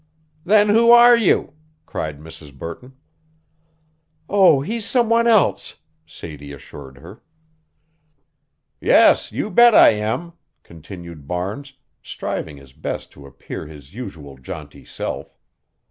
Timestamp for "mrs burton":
2.19-2.93